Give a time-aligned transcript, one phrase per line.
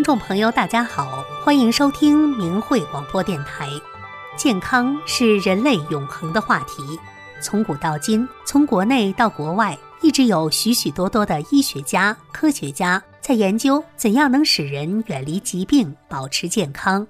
[0.00, 3.68] 听众朋友，大家好，欢迎收听明慧广播电台。
[4.34, 6.98] 健康是人类永恒的话题，
[7.42, 17.06] 从古到今，从国内到国外，一直有许许多多的医学家、科学家在研究怎样能使人远离疾病、保持健康。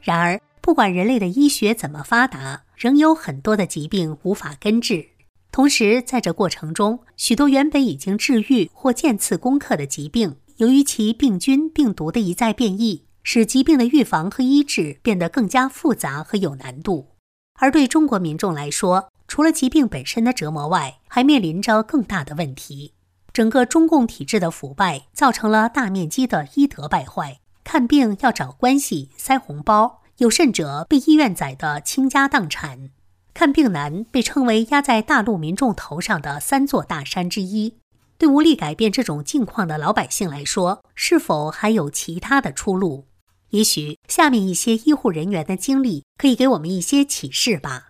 [0.00, 5.06] 然而，不管人类的医学怎么发达，仍有很多的疾病无法根治。
[5.52, 17.12] 同时，在这过程中，许多原本已经治愈或渐次攻克的疾病，由于其病菌、病毒的一再变异，使疾病的预防和医治变得更加复杂和有难度。
[17.58, 22.92] 而对中国民众来说，除了疾病本身的折磨外，还面临着更大的问题：
[23.32, 27.40] 整个中共体制的腐败，造成了大面积的医德败坏。
[27.64, 32.90] 看病要找关系、塞红包，有甚者被医院宰得倾家荡产。
[33.32, 37.76] 看病难被称为压在大陆民众头上的三座大山之一。
[38.20, 43.06] 对无力改变这种境况的老百姓来说，是否还有其他的出路？
[43.48, 47.86] 也许下面一些医护人员的经历可以给我们一些启示吧。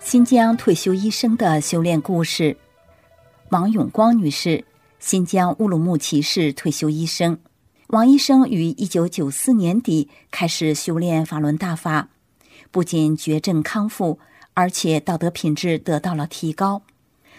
[0.00, 2.54] 新疆退休医生的修炼故事。
[3.48, 4.62] 王永光女士，
[5.06, 7.38] 新疆乌鲁木齐市退休医生。
[7.90, 12.08] 王医生于一九九四年底开始修炼法轮大法，
[12.72, 14.18] 不仅绝症康复，
[14.54, 16.82] 而且道德品质得到了提高。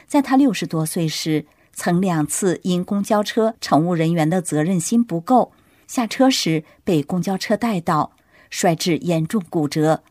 [0.07, 5.52] 在他六十多岁时，曾两次因公交车乘务人员的责任心不够，
[5.87, 8.13] 下车时被公交车带倒，
[8.49, 10.03] 摔至严重骨折。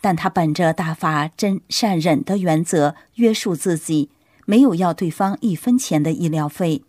[0.00, 4.10] 但他本着大法真善忍的原则约束自己，
[4.46, 6.84] 没有要对方一分钱的医疗费，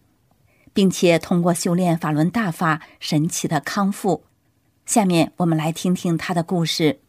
[0.73, 4.23] 并且通过修炼法轮大法神奇的康复。
[4.85, 6.99] 下面我们来听听他的故事：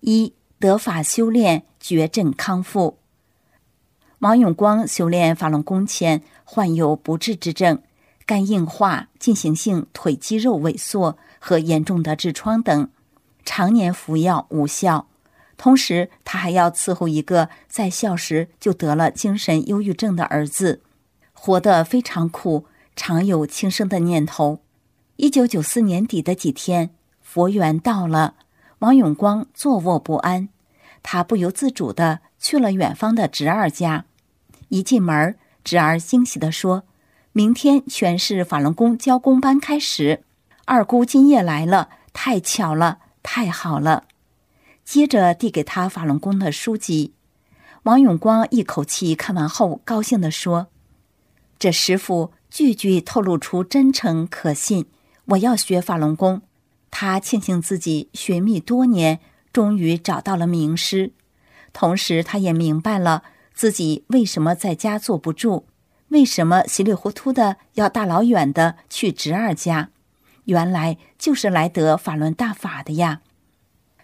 [0.00, 2.98] 一得法修炼绝症康复。
[4.20, 7.82] 王永光修炼法轮功前患有不治之症，
[8.24, 12.88] 肝硬化、进行性腿肌肉萎缩和严重的痔疮等。
[13.44, 15.08] 常年服药无效，
[15.58, 20.80] 同时他还要伺候一个在校时就得了精神忧郁症的儿子，
[21.44, 22.64] 活得非常苦，
[22.96, 24.60] 常有轻生的念头。
[25.16, 26.88] 一九九四年底的几天，
[27.20, 28.36] 佛缘到了，
[28.78, 30.48] 王永光坐卧不安，
[31.02, 34.06] 他不由自主的去了远方的侄儿家。
[34.70, 36.84] 一进门，侄儿惊喜的说
[37.32, 40.24] ：“明天全市法轮功教功班开始，
[40.64, 44.04] 二姑今夜来了，太巧了。”太好了，
[44.82, 47.12] 接着递给他法轮功的书籍。
[47.82, 50.68] 王永光一口气看完后，高兴地说
[51.64, 54.84] ：“这师傅句句透露出真诚可信，
[55.24, 56.42] 我要学法轮功。”
[56.92, 59.18] 他庆幸自己寻觅多年，
[59.50, 61.14] 终于找到了名师。
[61.72, 63.22] 同时，他也明白了
[63.54, 65.64] 自己为什么在家坐不住，
[66.08, 69.88] 为什么稀里糊涂的要大老远的去侄儿家。
[70.44, 73.22] 原来就是来得法轮大法的呀！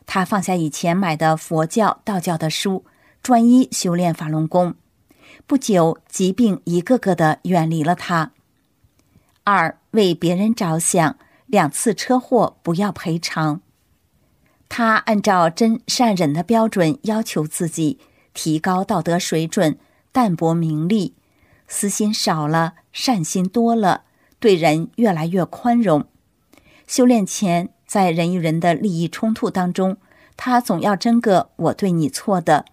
[0.07, 2.87] 他放下以前买的佛教、道教的书，
[3.23, 4.77] 专一修炼法轮功。
[5.51, 8.31] 不久，疾病一个个的远离了他。
[9.43, 11.17] 二为别人着想，
[11.47, 13.61] 两次车祸不要赔偿。
[14.69, 17.99] 他按照真善忍的标准要求自己，
[18.33, 19.77] 提高道德水准，
[20.13, 21.17] 淡泊名利，
[21.67, 24.05] 私心少了，善心多了，
[24.39, 26.07] 对人越来越宽容。
[26.87, 29.97] 修炼前，在人与人的利益冲突当中，
[30.37, 32.65] 他总要争个我对你错的；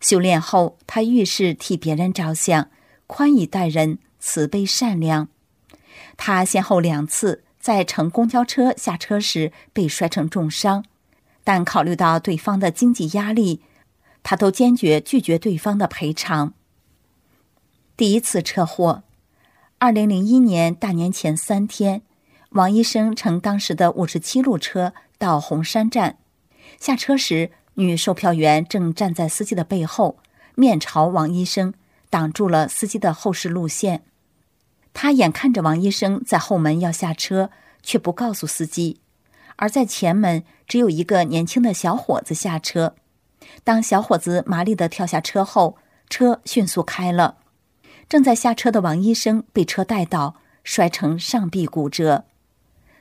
[0.00, 2.70] 修炼后，他遇事替别人着想，
[3.06, 5.28] 宽以待人，慈悲善良。
[6.16, 10.84] 他先后两次在乘公交车下车时被摔成重伤，
[11.44, 13.62] 但考虑到对方的经济压力，
[14.22, 16.54] 他都坚决拒绝对方的赔偿。
[17.96, 19.02] 第一次车祸，
[19.78, 22.02] 二零零一年大年前三天。
[22.50, 26.18] 王医生乘当时的五十七路车到红山站，
[26.80, 30.18] 下车时，女售票员正站在司机的背后，
[30.54, 31.72] 面朝王医生，
[32.10, 34.02] 挡住了司机的后视路线。
[34.92, 37.50] 他眼看着王医生在后门要下车，
[37.82, 38.98] 却不告诉司机；
[39.56, 42.94] 而在前门，只有一个年轻的小伙子下车。
[43.64, 45.76] 当小伙子麻利的跳下车后，
[46.08, 47.36] 车迅速开了。
[48.08, 50.34] 正在下车的王医生被车带倒，
[50.64, 52.24] 摔成上臂骨折。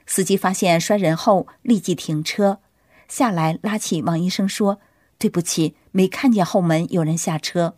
[0.06, 2.60] 司机发现摔人后，立即停车
[3.10, 4.80] 下来，拉起王医生说
[5.18, 7.76] ：“对不起，没看见后门有人下车。”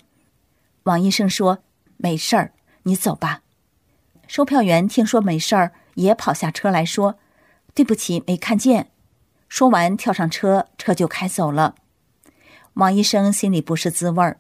[0.83, 1.59] 王医生说
[1.97, 3.41] ：“没事儿，你走吧。”
[4.27, 7.17] 售票员听说没事儿，也跑下车来说
[7.73, 8.91] ：“对不起，没看见。”
[9.47, 11.75] 说完，跳上车，车就开走了。
[12.73, 14.39] 王医生心里不是滋味儿。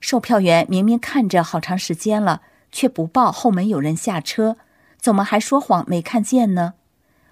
[0.00, 4.56] 售票员明明看着好长时间了，却不报后门有人下车，
[5.00, 6.74] 怎么还说谎没看见呢？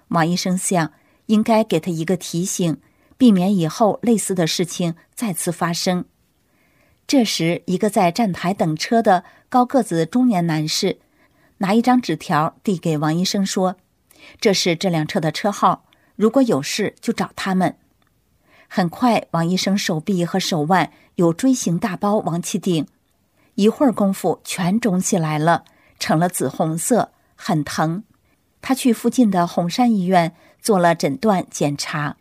[0.09, 0.93] 王医生想，
[1.27, 2.79] 应该给他一个提醒，
[3.17, 6.05] 避免以后类似的事情再次发生。
[7.07, 10.99] 这时，一个在站台等车的高个子中年男士，
[11.59, 13.77] 拿一张纸条递给王医生说
[14.41, 15.85] ：“这是这辆车的车号。”
[16.17, 17.77] 如果有事就找他们。
[18.69, 22.87] 很快，王医生手臂和手腕有锥形大包往起顶，
[23.55, 25.65] 一会儿功夫全肿起来了，
[25.99, 28.03] 成了紫红色，很疼。
[28.63, 30.35] 他去附近的红山医院
[30.67, 32.17] 做了诊断检查，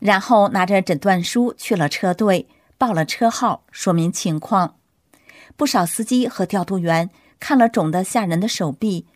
[0.00, 2.46] 然后拿着诊断书去了车队，
[2.76, 4.76] 报了车号，说明情况。
[5.56, 7.08] 不少司机和调度员
[7.40, 9.06] 看了肿得吓人的手臂，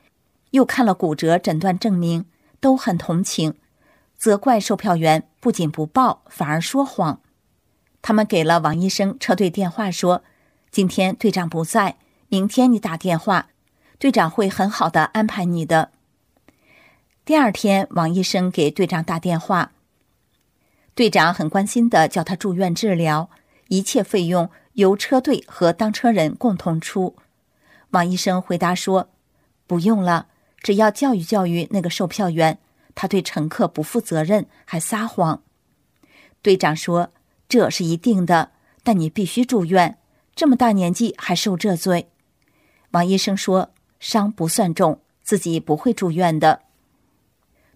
[0.53, 2.25] 又看了骨折诊断证明，
[2.59, 3.57] 都很同情。
[4.17, 7.21] 责怪售票员不仅不报，反而说谎。
[8.01, 10.25] 他们给了王医生车队电话，说
[10.73, 11.99] ：“今天队长不在，
[12.29, 13.49] 明天你打电话，
[13.99, 15.91] 队长会很好的安排你的。”
[17.31, 19.71] 第二天，王医生给队长打电话，
[20.97, 23.31] 队长很关心的叫他住院治疗，
[23.69, 27.15] 一切费用由车队和当车人共同出。
[27.91, 29.11] 王医生回答说
[29.69, 30.27] ：“不用了，
[30.59, 32.59] 只要教育教育那个售票员。”
[32.97, 35.45] 他对乘客不负责任，还撒谎。
[36.43, 37.13] 队长说
[37.49, 38.51] ：“这是一定的，
[38.83, 39.99] 但你必须住院。
[40.35, 42.09] 这么大年纪还受这罪。”
[42.91, 46.63] 王医生说：“伤不算重，自己不会住院的。”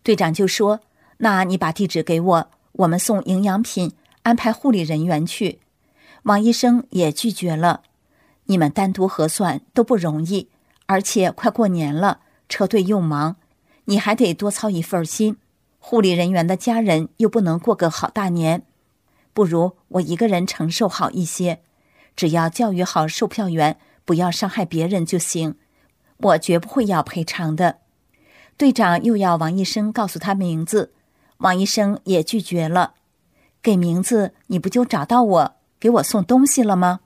[0.04, 0.80] 队长就说
[1.18, 3.92] ：“那你把地址给我，我们送营养品，
[4.22, 5.60] 安排护理人员去。”
[6.24, 7.80] 王医生也拒绝了。
[8.44, 10.50] 你们单独核算都不容易，
[10.84, 12.20] 而且快过年了，
[12.50, 13.36] 车队又忙。
[13.86, 15.38] 你还得多操一份心，
[15.78, 18.62] 护理人员的家人又不能过个好大年，
[19.32, 21.60] 不如我一个人承受好一些。
[22.14, 25.56] 只要教育好售票员，不要伤害别人就行。
[26.18, 27.78] 我绝不会要赔偿的。
[28.56, 30.92] 队长又要王医生告诉他名字，
[31.38, 32.94] 王医生也拒绝了。
[33.60, 37.00] 给名字你不就找到我，给我送东西了吗？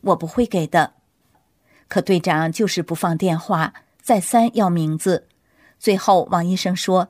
[0.00, 0.94] 我不会给的。
[1.88, 5.28] 可队长就是不放电话，再三要名字。
[5.78, 7.08] 最后，王医生说：“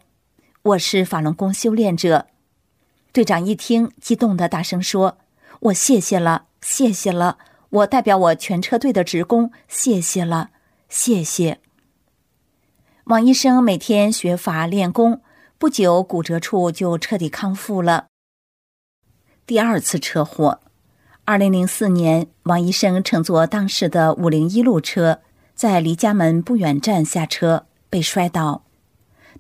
[0.62, 2.26] 我是法轮功修炼者。”
[3.12, 5.18] 队长一听，激动的大声说
[5.60, 7.38] ：“我谢谢了，谢谢了！
[7.70, 10.50] 我代表我全车队的职工，谢谢了，
[10.88, 11.60] 谢谢。”
[13.04, 15.20] 王医生每天学法练功，
[15.58, 18.06] 不久骨折处就彻底康复了。
[19.44, 20.60] 第二次车祸，
[21.26, 25.20] 二零零四年，王医生乘坐当时的五零一路车，
[25.54, 27.66] 在离家门不远站下车。
[27.90, 28.64] 被摔倒，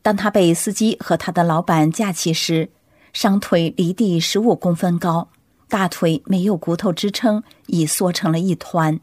[0.00, 2.70] 当他被司机和他的老板架起时，
[3.14, 5.28] 伤腿离地十五公分高，
[5.68, 9.00] 大腿没有骨头支撑，已缩成了一团，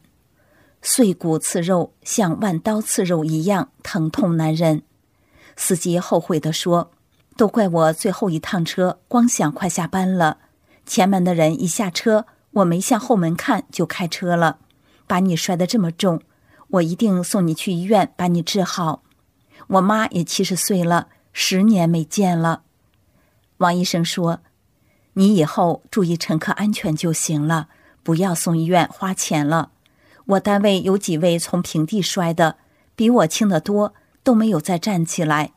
[0.82, 4.82] 碎骨刺肉像万刀刺肉一样疼痛难忍。
[5.56, 6.92] 司机后悔地说
[7.38, 10.40] ：“都怪我最后一趟车，光想快下班了，
[10.86, 14.58] 前门的人一下车，我没向后门看就开车了，
[15.06, 16.22] 把你摔得这么重，
[16.70, 19.04] 我一定送你去医院把你治好。”
[19.68, 22.64] 我妈也七十岁了，十年没见了。
[23.58, 24.40] 王医生说
[25.14, 27.70] ：“你以后注意乘客安全就行了，
[28.02, 29.72] 不要送医院花钱了。
[30.26, 32.58] 我单位有几位从平地摔的，
[32.96, 35.54] 比我轻得多，都没有再站起来，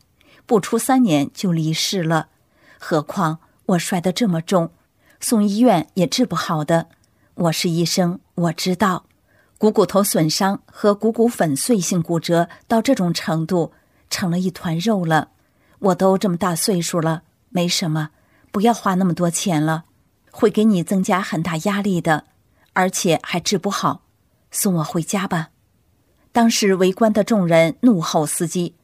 [0.47, 2.29] 不出三年就离世了。
[2.79, 4.71] 何况我摔得这么重，
[5.21, 6.89] 送医院也治不好的。
[7.35, 9.07] 我是医生，我知道，
[9.59, 13.73] 股骨头损伤和股骨粉碎性骨折到这种程度。”
[14.11, 15.31] 成了一团肉了，
[15.81, 18.11] 我都这么大岁数了，没什么，
[18.53, 19.87] 不要花那么多钱了，
[20.31, 22.27] 会给你增加很大压力的，
[22.75, 24.03] 而且还治不好，
[24.55, 25.51] 送我回家吧。
[26.33, 28.75] 当时围观的众人怒吼司机：“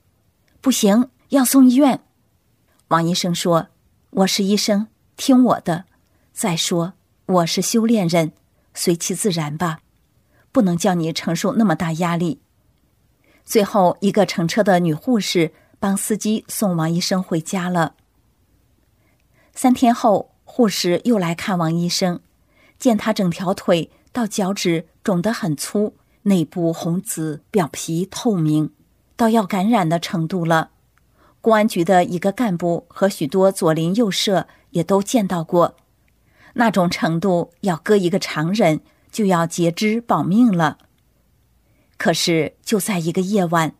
[0.60, 2.02] 不行，要送医院。”
[2.88, 3.68] 王医生说
[4.10, 5.84] ：“我是医生，听我的。
[6.32, 6.94] 再说
[7.26, 8.32] 我是修炼人，
[8.74, 9.78] 随其自然吧，
[10.52, 12.40] 不能叫你承受那么大压力。”
[13.44, 17.94] 最后一个乘车的女护士帮司机送王医生回家了。
[19.54, 22.20] 三天后，护士又来看王医生，
[22.80, 28.72] 见他整条腿到脚趾肿得很粗，内部红紫，表皮透明，
[29.14, 30.70] 到要感染的程度了。
[31.40, 35.76] 公安局的一个干部和许多左邻右舍也都见到过，
[36.54, 38.80] 那种程度要割一个常人
[39.12, 40.78] 就要截肢保命了。
[41.96, 43.74] 可是，就在一个夜晚，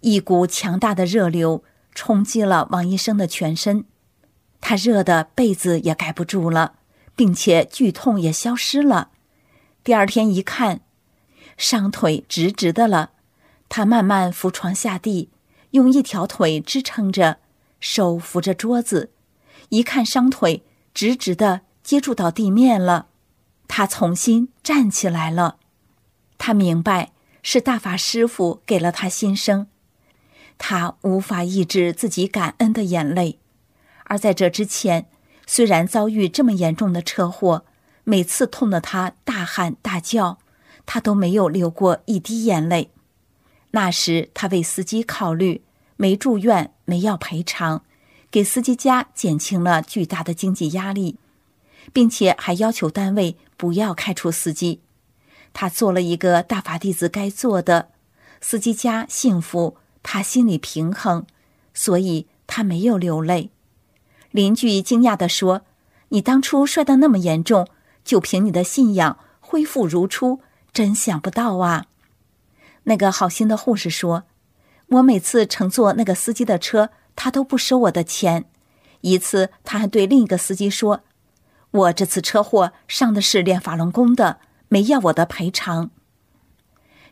[0.00, 1.62] 一股强大的热流
[1.94, 3.84] 冲击了王医生的全身，
[4.60, 6.74] 他热的被子也盖不住了，
[7.20, 9.10] 并且剧痛也消失了。
[9.84, 10.80] 第二天一看，
[11.58, 13.10] 伤腿直直的了。
[13.68, 15.28] 他慢慢扶床下地，
[15.72, 17.36] 用一条腿支撑着，
[17.78, 19.12] 手扶着桌子，
[19.68, 20.62] 一看伤腿
[20.94, 23.08] 直直的接触到地面了。
[23.68, 25.58] 他重新站起来了。
[26.38, 27.12] 他明白
[27.42, 29.66] 是大法师傅给了他新生。
[30.56, 33.38] 他无法抑制自己感恩的眼泪。
[34.04, 35.09] 而在这之前，
[35.52, 37.64] 虽然遭遇这么严重的车祸，
[38.04, 40.38] 每次痛得他大喊大叫，
[40.86, 42.92] 他都没有流过一滴眼泪。
[43.72, 45.64] 那时他为司机考虑，
[45.96, 47.82] 没住院，没要赔偿，
[48.30, 51.16] 给司机家减轻了巨大的经济压力，
[51.92, 54.80] 并且还要求单位不要开除司机。
[55.52, 57.88] 他做了一个大法弟子该做的，
[58.40, 61.26] 司机家幸福，他心里平衡，
[61.74, 63.50] 所以他没有流泪。
[64.30, 65.62] 邻居惊讶地说
[66.10, 67.66] ：“你当初摔得那么严重，
[68.04, 70.40] 就凭你的信仰恢复如初，
[70.72, 71.86] 真想不到啊！”
[72.84, 74.24] 那个好心的护士说
[74.88, 78.44] ：“我每次乘坐那个司机的车，他都不收我的钱。
[79.00, 81.00] 一次，他还对另一个司机说
[81.72, 85.90] ：‘我这次车祸上的是练法轮功的，没要我的赔偿。’”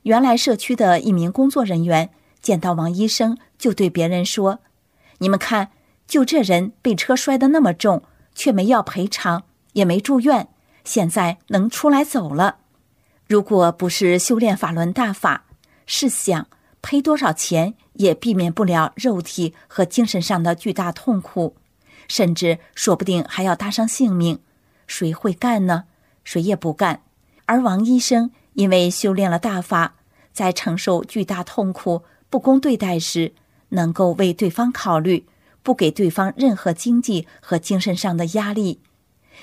[0.05, 2.11] 原来社区的一名工作人员
[2.41, 4.61] 见到王医生，就对别人说
[5.19, 5.71] ：“你们看。”
[6.09, 8.03] 就这人被车摔得那么重，
[8.35, 10.49] 却没要赔偿，也没住院，
[10.83, 12.57] 现在能出来走了。
[13.27, 15.45] 如果不是修炼法轮大法，
[15.85, 16.49] 试想
[16.81, 21.55] 赔多少钱也避免不了肉体和精神上的巨大痛苦，
[22.09, 24.39] 甚至说不定还要搭上性命。
[24.87, 25.85] 谁会干呢？
[26.25, 27.03] 谁也不干。
[27.45, 29.97] 而王医生因为修炼了大法，
[30.33, 33.35] 在承受巨大痛苦、不公对待时，
[33.71, 35.27] 能够为对方考虑。
[35.69, 38.81] 不给对方任何经济和精神上的压力，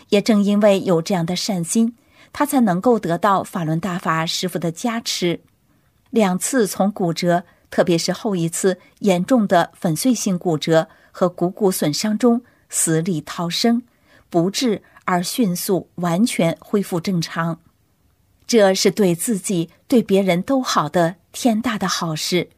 [0.09, 1.95] 也正因为有这样的善心，
[2.33, 5.41] 他才能够得到法轮大法师傅的加持。
[6.09, 13.83] 两次从骨折，特别是后一次严重的粉碎性骨折和股骨损伤中死里逃生，
[14.31, 17.59] 不治而迅速完全恢复正常，
[18.47, 22.49] 这是对自己对别人都好的天大的好事。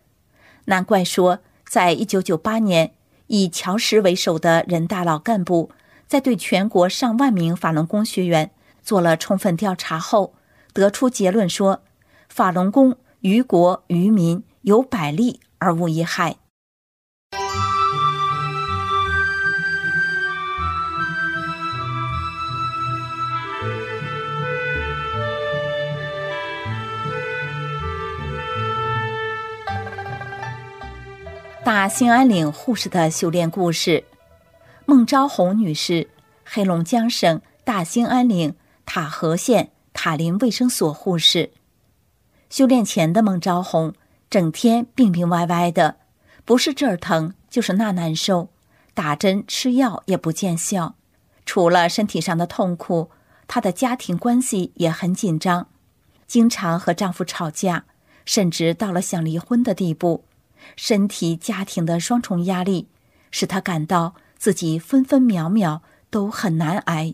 [0.64, 2.94] 难怪说，在一九九八年。
[3.28, 5.70] 以乔石为首的人大老干部，
[6.08, 10.34] 在对全国上万名法轮功学员做了充分调查后，
[10.74, 11.82] 得出结论说：
[12.30, 16.38] 法轮功于国于民有百利而无一害。
[31.68, 34.06] 大兴安岭护士的修炼故事。
[34.86, 36.10] 孟昭红女士，
[36.46, 38.56] 黑龙江省大兴安岭
[38.86, 41.52] 塔河县塔林卫生所护士。
[42.50, 43.94] 修炼前的孟昭红
[44.30, 45.98] 整天病病歪歪的，
[46.46, 48.48] 不是这儿疼就是那难受，
[48.94, 50.96] 打针吃药也不见效。
[51.46, 53.12] 除了身体上的痛苦，
[53.46, 55.68] 她的家庭关系也很紧张，
[56.26, 57.84] 经常和丈夫吵架，
[58.24, 60.24] 甚至到了想离婚的地步。
[60.76, 62.88] 身体、家庭的双重压力，
[63.32, 67.14] 使她感到自己分分秒秒都很难挨。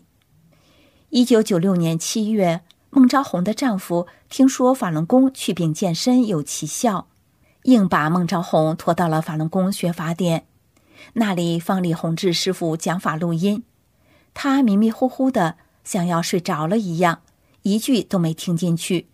[1.10, 7.08] 一九九六年七月，孟昭红的丈夫听说法轮功祛病健身有奇效，
[7.64, 10.46] 硬把孟昭红拖到了法轮功学法点。
[11.14, 13.64] 那里放李洪志师傅讲法录音，
[14.32, 17.20] 他迷迷糊糊的，像要睡着了一样，
[17.62, 19.08] 一句都没听进去。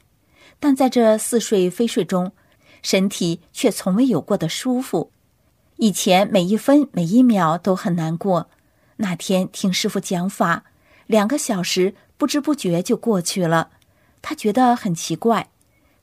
[0.58, 2.32] 但在这似睡非睡中，
[2.82, 5.12] 身体却从未有过的舒服，
[5.76, 8.48] 以前每一分每一秒都很难过。
[8.96, 10.64] 那天听师傅讲法，
[11.06, 13.70] 两个小时不知不觉就过去了，
[14.22, 15.50] 他觉得很奇怪。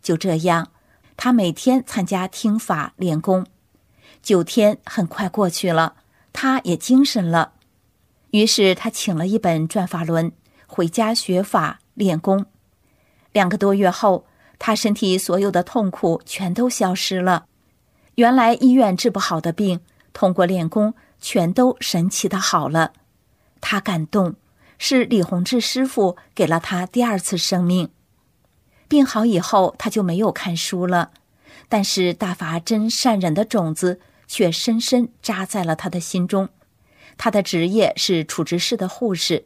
[0.01, 0.71] 就这样，
[1.15, 3.45] 他每天参加听法练功，
[4.21, 5.95] 九天很快过去了，
[6.31, 7.53] 他也精神了。
[8.31, 10.31] 于是他请了一本转法轮，
[10.67, 12.45] 回家学法练功。
[13.33, 14.25] 两个多月后。
[14.59, 17.45] 他身体所有的痛苦全都消失了，
[18.15, 19.81] 原来医院治不好的病，
[20.13, 22.93] 通过练功全都神奇的好了。
[23.61, 24.35] 他感动，
[24.77, 27.89] 是李洪志师傅给了他第二次生命。
[28.87, 31.11] 病好以后，他就没有看书了，
[31.69, 36.49] 但是大法真善忍的种子却深深扎在了他的心中。
[37.17, 39.45] 他的职业是处置室的护士，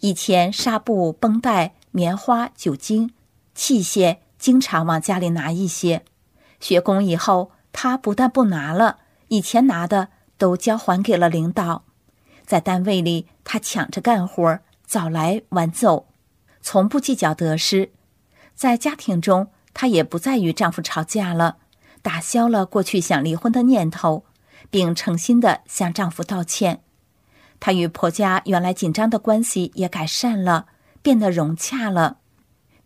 [0.00, 3.12] 以前纱布、绷带、棉花、酒精、
[3.54, 4.18] 器械。
[4.44, 6.04] 经常往家里拿一些，
[6.60, 8.98] 学工以后，他不但不拿了，
[9.28, 11.84] 以前拿的都交还给了领导。
[12.44, 16.08] 在单位里，她抢着干活，早来晚走，
[16.60, 17.88] 从不计较得失；
[18.54, 21.56] 在家庭中，她也不再与丈夫吵架了，
[22.02, 24.26] 打消了过去想离婚的念头，
[24.68, 26.82] 并诚心的向丈夫道歉。
[27.58, 30.66] 她与婆家原来紧张的关系也改善了，
[31.00, 32.18] 变得融洽了。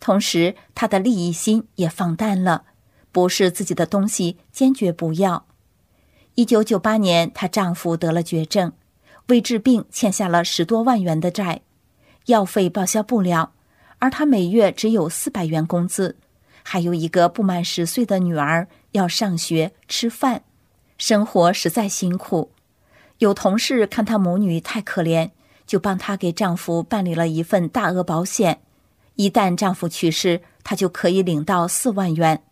[0.00, 2.64] 同时，她的利益心也放淡了，
[3.10, 5.46] 不是自己的东西坚决不要。
[6.34, 8.72] 一九九八年，她丈夫得了绝症，
[9.26, 11.62] 为治病欠下了十多万元的债，
[12.26, 13.52] 药费报销不了，
[13.98, 16.16] 而她每月只有四百元工资，
[16.62, 20.44] 还有一个不满十岁的女儿要上学、吃饭，
[20.96, 22.52] 生活实在辛苦。
[23.18, 25.30] 有同事看她母女太可怜，
[25.66, 28.60] 就帮她给丈夫办理了一份大额保险。
[29.18, 32.44] 一旦丈夫去世，她就可以领到四万元。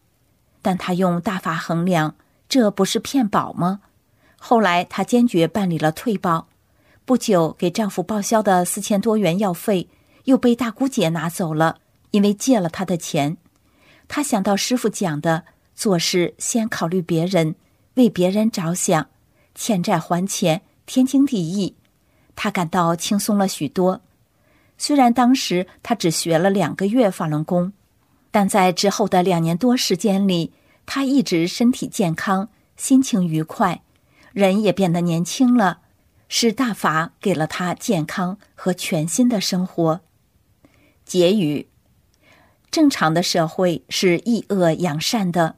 [0.61, 2.17] 但她用大法衡量，
[2.49, 3.83] 这不是骗保吗？
[4.37, 6.49] 后来她坚决办理了退保。
[7.05, 9.89] 不久，给丈夫报销的四千多元药费
[10.25, 11.79] 又被大姑姐拿走了，
[12.11, 13.37] 因为借了她的钱。
[14.09, 15.45] 她想到师傅讲的，
[15.77, 17.55] 做事先考虑别人，
[17.95, 19.07] 为别人着想。
[19.55, 21.77] 欠债还钱，天经地义。
[22.35, 24.03] 他感到轻松了许多。
[24.79, 27.73] 虽然当时他只学了两个月法轮功，
[28.31, 30.53] 但在之后的两年多时间里，
[30.85, 33.83] 他一直身体健康，心情愉快，
[34.33, 35.79] 人也变得年轻了。
[36.29, 40.01] 是大法给了他健康和全新的生活。
[41.05, 41.69] 结语：
[42.71, 45.57] 正常的社会是抑恶扬善的，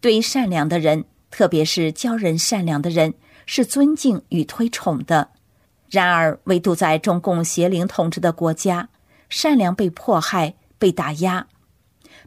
[0.00, 3.14] 对善良的人，特别是教人善良的人。
[3.46, 5.30] 是尊敬与推崇的，
[5.90, 8.88] 然而唯独在中共邪灵统治的国家，
[9.28, 11.48] 善良被迫害、被打压。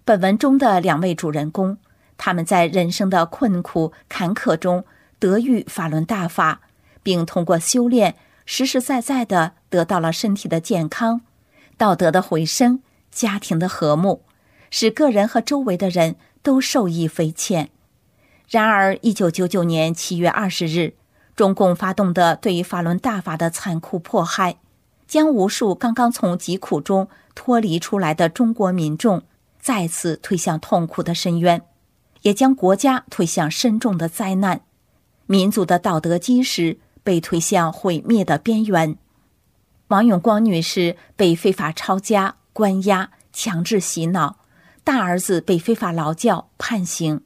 [0.03, 1.77] 本文中的两位主人公，
[2.17, 4.83] 他们在人生的困苦坎坷中
[5.17, 6.59] 得遇法轮大法，
[7.01, 11.21] 并通过修炼，实实在在的得到了身体的健康、
[11.77, 14.23] 道德的回升、家庭的和睦，
[14.69, 17.69] 使个人和周围的人都受益匪浅。
[18.49, 20.95] 然而，一九九九年七月二十日。
[21.35, 24.57] 中共发动的对于法轮大法的残酷迫害，
[25.07, 29.23] 将无数刚刚从疾苦中脱离出来的中国民众
[29.59, 31.63] 再次推向痛苦的深渊，
[32.21, 34.61] 也将国家推向深重的灾难，
[35.25, 38.95] 民族的道德基石被推向毁灭的边缘。
[39.87, 44.37] 王永光女士被非法抄家、关押、强制洗脑，
[44.83, 47.19] 大儿子被非法劳教判刑；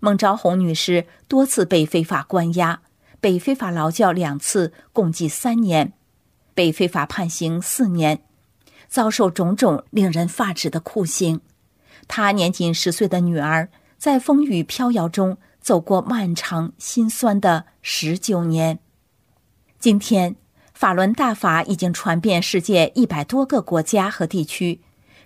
[0.00, 2.80] 孟昭红女士多次被非法关押。
[3.20, 5.88] 被非法劳教两次，共计三年；
[6.54, 8.22] 被非法判刑四年，
[8.88, 11.40] 遭受种种令人发指的酷刑。
[12.08, 18.78] 他年仅十岁的女儿，在风雨飘摇中走过漫长心酸的十九年。
[19.78, 20.36] 今天，
[20.72, 24.80] 法轮大法已经传遍世界一百多个国家和地区，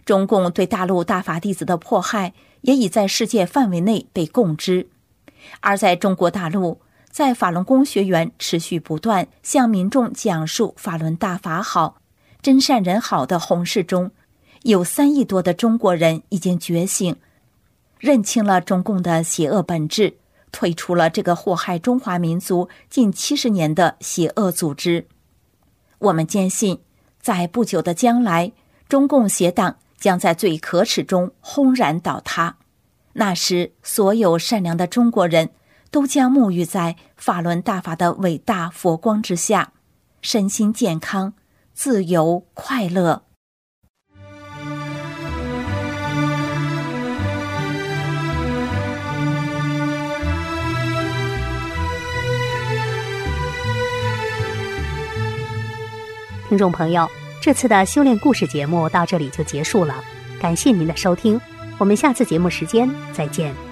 [0.04, 4.88] 中共对大陆大法弟子的迫害也已在世界范围内被共知。
[5.60, 12.00] 而在中国大陆，在法轮功学员持续不断向民众讲述法轮大法好、
[12.40, 14.12] 真善人好的红事中，
[14.62, 17.16] 有三亿多的中国人已经觉醒，
[17.98, 20.18] 认清了中共的邪恶本质，
[20.52, 25.06] 退出了这个祸害中华民族近七十年的邪恶组织。
[25.98, 26.78] 我们坚信，
[27.20, 28.52] 在不久的将来，
[28.88, 32.56] 中共邪党将在最可耻中轰然倒塌，
[33.14, 35.50] 那时，所有善良的中国人。
[35.90, 39.72] 都将沐浴在法轮大法的伟大佛光之下，
[40.22, 41.34] 身心健康、
[41.72, 43.22] 自由快乐。
[56.48, 57.08] 听众朋友，
[57.40, 60.02] 这次的修炼故事节目到这里就结束了，
[60.40, 61.40] 感谢您的收听，
[61.78, 63.69] 我们下次节目时间再见。